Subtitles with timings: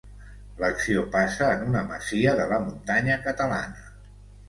[0.63, 3.91] L'acció passa en una masia de la muntanya catalana.